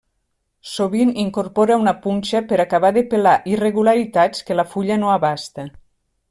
[0.69, 5.69] Sovint incorpora una punxa per acabar de pelar irregularitats que la fulla no abasta.